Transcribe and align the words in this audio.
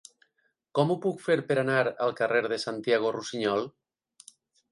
Com 0.79 0.93
ho 0.93 0.95
puc 1.03 1.19
fer 1.25 1.35
per 1.51 1.57
anar 1.63 1.83
al 2.07 2.15
carrer 2.21 2.41
de 2.53 2.59
Santiago 2.65 3.11
Rusiñol? 3.17 3.69